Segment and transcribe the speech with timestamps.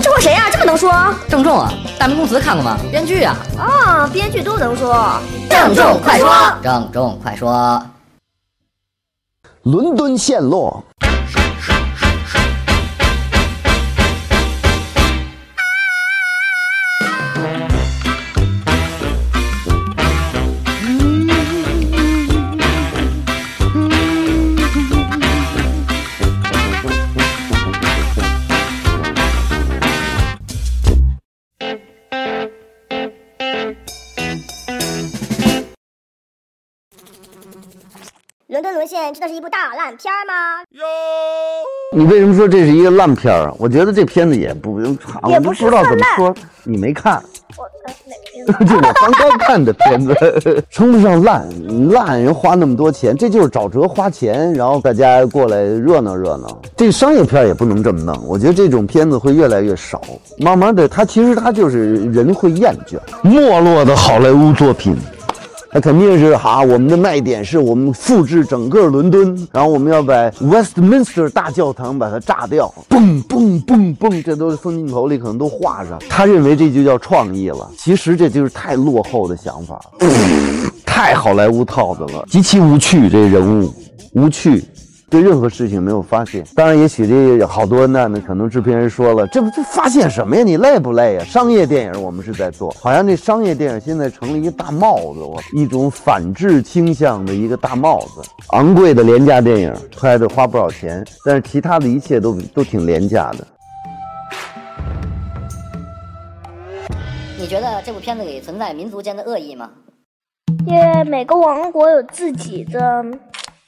[0.00, 0.92] 这货谁呀、这么能说？
[1.28, 2.76] 郑重啊，大明宫词看过吗？
[2.92, 3.36] 编剧啊。
[3.58, 5.18] 啊，编剧都能说。
[5.50, 6.32] 郑重快说，
[6.62, 7.84] 郑重快说。
[9.64, 10.84] 伦敦陷落。
[38.62, 40.62] 伦敦沦陷真的是一部大烂片儿吗？
[41.96, 43.52] 你为什么说这是一个烂片啊？
[43.58, 46.32] 我觉得这片子也不用长，我都不也不知道怎么说。
[46.62, 47.20] 你没看，
[47.56, 47.92] 我呃
[48.46, 48.68] 哪片？
[48.68, 51.44] 就我刚刚 看的片子，称不上烂，
[51.90, 56.62] 烂人花那么多钱，这就是找辙花钱，然后大家过来热闹热闹。
[56.76, 60.00] 这商业片也不能这么弄，我觉得这种片子会越来越少，
[60.38, 64.96] 慢慢的，它其实它就是人会厌倦，没落的好莱坞作品。
[65.74, 75.98] 他肯定是哈，我们的卖点是我们复制整个伦敦，然后我们要把 Westminster 大教堂把它炸掉，嘣嘣嘣嘣，这都是分镜头里可能都画上。
[76.10, 79.80] 他认为这就叫创意了，其实这就是太落后的想法，
[80.84, 83.08] 太好莱坞套子了，极其无趣。
[83.08, 83.72] 这人物
[84.12, 84.62] 无趣。
[85.12, 90.42] 对任何事情没有发现，当然，也许这好多那那可能制片人说了，这不这发现什么呀？
[90.42, 91.24] 你累不累呀？
[91.24, 98.22] 商业电影我们是在做，好像这商业电影现在成了一个大帽子，我一种反制倾向的一个大帽子。
[98.52, 103.46] 昂贵的廉价电影拍的花不少钱，但是其他的一切都都挺廉价的。
[107.38, 109.68] 你觉得这部片子里存在民族间的恶意吗？
[110.66, 113.04] 因为每个王国有自己的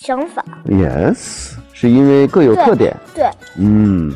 [0.00, 0.42] 想法。
[0.64, 2.96] Yes，是因为各有特点。
[3.14, 4.10] 对，嗯，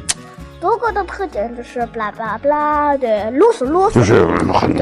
[0.58, 4.74] 德国的特点就是巴拉巴拉巴拉的啰嗦啰嗦，就是很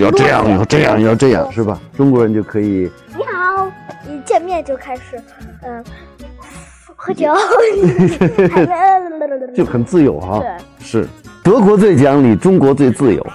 [0.00, 1.78] 要这样，要这样，要这样，是吧？
[1.94, 3.70] 中国人就可以你好，
[4.08, 5.22] 一见面就开始，
[5.64, 5.84] 嗯，
[6.96, 7.34] 喝酒，
[9.54, 10.38] 就很自由哈。
[10.40, 10.48] 对，
[10.80, 11.06] 是
[11.44, 13.26] 德国最讲理，中国最自由。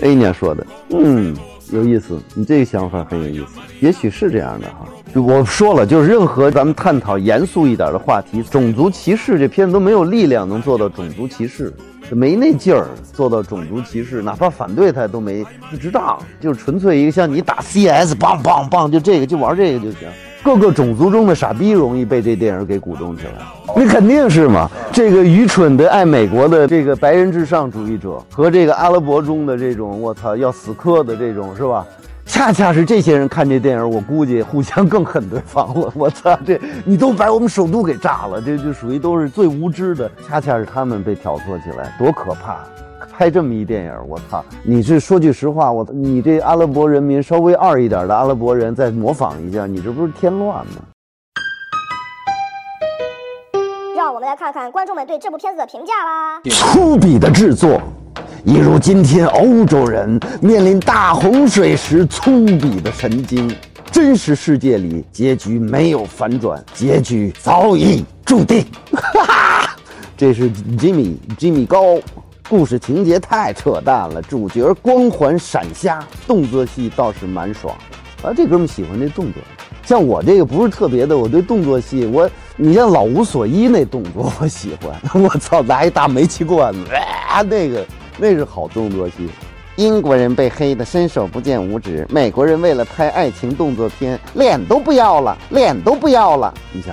[0.00, 1.36] A 娘说的，嗯，
[1.72, 4.86] 有意思，你这个想法很有意思，也许是这样的哈。
[5.14, 11.72] 我说了，就是任何咱们探讨严肃一点的话题，种族歧视这片子都没有力量能做到种族歧视，
[12.10, 20.08] 没那劲儿做到种族歧视，哪怕反对他都没不值当，就是纯粹一个像你打 CS，棒棒棒，就这个就玩这个就行。
[20.44, 23.32] 各个种族中的傻逼容易被这电影给鼓动起来，
[23.74, 24.70] 那肯定是嘛。
[24.92, 31.84] 这个愚蠢的爱美国的这个白人至上主义者和这个阿拉伯中的这种我操要死磕的这种是吧？
[32.28, 35.90] 恰恰是这些人看这电影，我估计互相更恨对方了。
[35.94, 40.08] 我操，这你都把我们首都给炸了，这就属于都是最无知的。
[40.28, 42.58] 恰恰是他们被挑唆起来，多可怕！
[43.12, 44.44] 拍这么一电影，我操！
[44.62, 50.72] 你是说句实话，我你这阿拉伯人民稍微二一点的阿拉伯人再模仿一下，你这不是添乱吗？
[53.96, 56.40] 让我们来看看观众们对这部片子的评价吧。
[56.50, 57.80] 粗鄙的制作，
[58.44, 63.50] 一如今天欧洲人面临大洪水时粗鄙的神经。
[63.90, 68.64] 真实世界里，结局没有反转，结局早已注定。
[68.92, 69.76] 哈哈，
[70.16, 71.98] 这是吉米吉米高，
[72.48, 77.74] 故事情节太扯淡了，主角光环闪瞎，动作戏倒是蛮爽。
[78.22, 79.42] 啊，这哥们喜欢这动作。
[79.84, 86.80] 像我这个不是特别的，我对动作戏，我你像老无所依那动作我喜欢， 我操，拿一大煤气罐子，
[87.26, 87.84] 啊，那个
[88.18, 89.28] 那是好动作戏。
[89.76, 96.52] 英国人被黑的伸手不见五指，美国人为了拍爱情动作片，脸都不要了，脸都不要了。
[96.72, 96.92] 你瞧，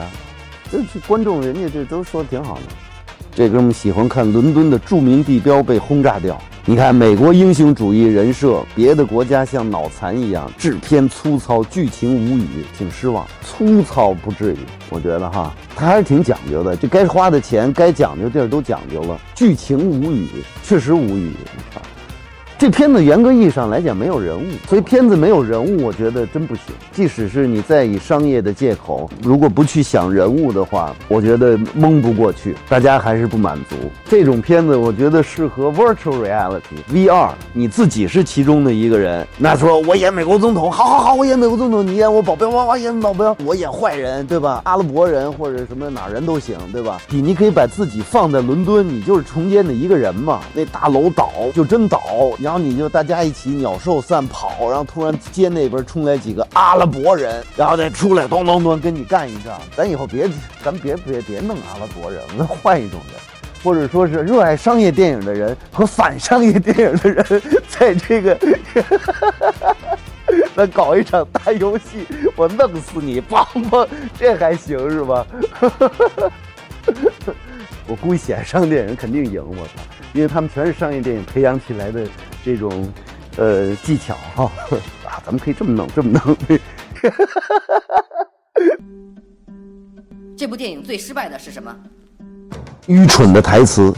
[0.71, 2.61] 这是观众人家这都说的挺好的。
[3.33, 6.39] 这哥们喜欢看伦敦的著名地标被轰炸掉。
[6.67, 13.23] 你看美国英雄主义人设，别的国家像脑残一样，制片粗糙，剧情无语，挺失望。
[13.43, 14.57] 粗糙不至于，
[14.89, 16.75] 我觉得哈，他还是挺讲究的。
[16.75, 19.15] 这该花的钱，该讲究地儿都讲究了。
[19.35, 20.27] 剧情无语，
[20.63, 21.33] 确实无语。
[22.57, 26.63] 这片子严格意义上来讲没有人物，所以片子没有人物，我觉得真不行。
[26.93, 33.75] 即使是你再以商业的借口，如果不去想人物的话，我觉得蒙不过去，大家还是不满足。
[34.05, 36.61] 这种片子我觉得适合 virtual reality
[36.93, 44.61] VR，你自己是其中的一个人，那说我演美国总统，好好好，我演美国总统，你演我保镖，我我演保镖，我演坏人，对吧？
[44.63, 47.01] 阿拉伯人或者什么哪人都行，对吧？
[47.09, 50.39] 你你可以把自己放在伦敦，你就是重建的一个人嘛。
[50.53, 52.01] 那大楼倒就真倒，
[52.45, 59.59] 然后你就大家一起鸟兽散跑，然后突然街那边冲来几个阿拉伯人，然后再出来咚咚咚跟你干一仗。
[59.75, 60.29] 咱以后别，
[60.63, 63.19] 咱别别别弄阿拉伯人，咱换一种人，
[63.63, 68.37] 或者说是热爱商业电影的人和反商业电影的人，在这个。
[70.55, 72.05] 咱搞一场大游戏，
[72.35, 73.19] 我弄死你！
[73.21, 73.87] 梆梆，
[74.19, 75.25] 这还行是吧？
[77.87, 79.71] 我估计写商业电影肯定赢，我操！
[80.13, 82.07] 因为他们全是商业电影培养起来的
[82.45, 82.87] 这种
[83.37, 84.43] 呃技巧哈
[85.03, 86.37] 啊，咱们可以这么弄，这么弄。
[90.37, 91.75] 这部电影最失败的是什么？
[92.85, 93.91] 愚蠢的台词，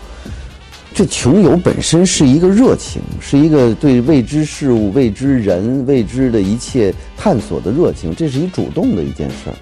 [0.94, 9.56] 这穷游本身是一个热情，是一个对未知事物、未知人、未知的一切探索的热情，这是一主动的一件事儿。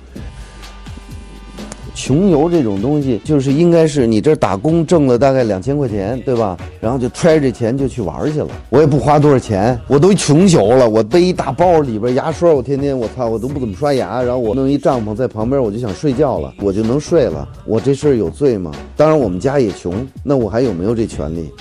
[2.02, 6.58] 穷游这种东西，就是应该是你这打工挣了大概两千块钱，对吧？
[6.80, 8.48] 然后就揣着这钱就去玩去了。
[8.70, 10.90] 我也不花多少钱，我都穷游了。
[10.90, 14.20] 我背一大包，里边牙刷，我天天我操，我都不怎么刷牙。
[14.24, 17.48] 然后我弄一帐篷在旁边，我就想睡觉了，我就能睡了。
[17.68, 18.72] 我这事儿有罪吗？
[18.98, 19.94] 当然，我们家也穷，
[20.24, 21.52] 那我还有没有这权利？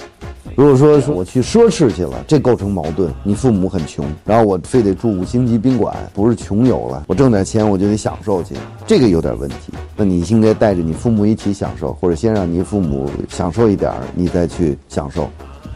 [0.56, 3.12] 如果说是我去奢侈去了，这构成矛盾。
[3.22, 7.04] 你父母很穷，然后我非得住五星级宾馆，不是穷游了。
[7.06, 8.54] 我挣点钱我就得享受去，
[8.86, 9.72] 这个有点问题。
[9.96, 15.30] 那你应该带着你父母一起享受，或者先让你父母享受一点你再去享受，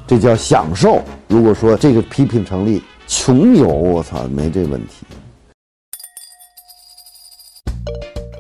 [0.07, 1.01] 这叫享受。
[1.29, 5.07] 如果说这个批评成立，穷游我操没这问题。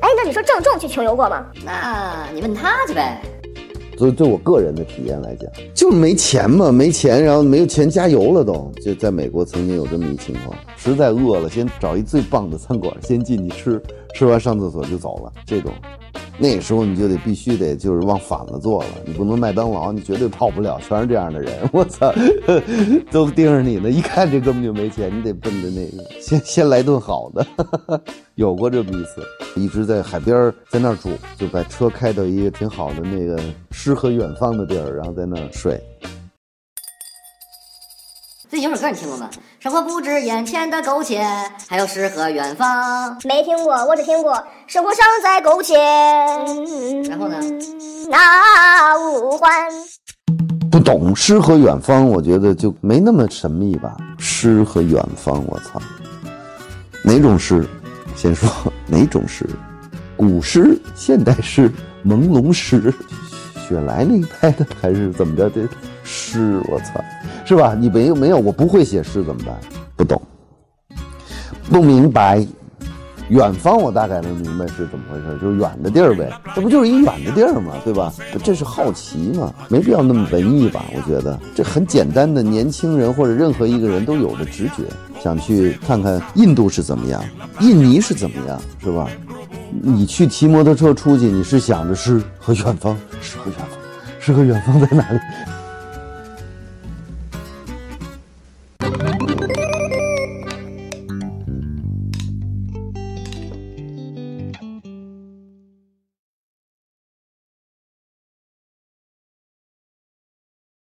[0.01, 1.47] 哎，那你说郑重去穷游过吗？
[1.65, 3.23] 那你问他去呗。
[3.97, 13.83] 所以，对我个人的体验来讲，就是没钱嘛，没钱，然后没有钱加油了，都就在美国曾经有这么一情况，实在饿了，先找一最棒的餐馆，先进去吃，
[14.15, 15.73] 吃完上厕所就走了，这种。
[16.37, 22.13] 那时候你就得必须得就是往反了做了，你不能麦当劳，你绝对跑不了，全是这样的人， 我操，
[23.11, 27.47] 都盯着你呢，一看这根本就没钱，你得奔着那个，先先来顿好的，
[28.35, 29.23] 有过这么一次，
[29.55, 33.41] 一直在海边在那儿住，就把车开到一个挺好的那个
[33.71, 35.81] 诗和远方的地儿，然后在那儿睡。
[38.51, 39.31] 最近有首歌你听过吗？
[39.59, 41.25] 生活不止眼前的苟且，
[41.67, 43.17] 还有诗和远方。
[43.25, 45.75] 没听过，我只听过生活尚在苟且。
[47.09, 47.39] 然后呢？
[48.09, 49.51] 那无欢。
[50.71, 53.97] 不懂诗和远方，我觉得就没那么神秘吧。
[54.19, 55.81] 诗和远方，我操，
[57.03, 57.67] 哪种诗？
[58.15, 58.49] 先说
[58.87, 59.49] 哪种诗？
[60.17, 61.73] 古诗、现代诗、
[62.05, 62.93] 朦胧诗，
[63.67, 65.67] 雪莱那一派的，还是怎么着的
[66.05, 66.61] 诗？
[66.69, 67.03] 我操！
[67.45, 67.75] 是吧？
[67.79, 69.55] 你没有没有，我不会写诗怎么办？
[69.97, 70.21] 不懂，
[71.71, 72.47] 不明白。
[73.31, 76.31] 远方我大概能明白是怎么回事，就是远的地儿呗。
[76.55, 77.73] 这不就是一远的地儿吗？
[77.83, 78.13] 对吧？
[78.43, 80.85] 这是好奇嘛，没必要那么文艺吧？
[80.95, 84.83] 我觉得这很简单的，年轻人或者任何一个人都有的直觉，
[85.23, 87.25] 想去看看印度是怎么样，
[87.61, 89.09] 印尼是怎么样，是吧？
[89.71, 93.69] 你去骑摩托车出去，你是想着诗和远方，诗和远方，
[94.21, 95.19] 诗和远方在哪里？